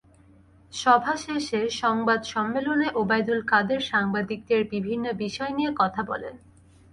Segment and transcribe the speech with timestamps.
[0.73, 6.35] সভা শেষে সংবাদ সম্মেলনে ওবায়দুল কাদের সাংবাদিকদের বিভিন্ন বিষয় নিয়ে কথা বলেন।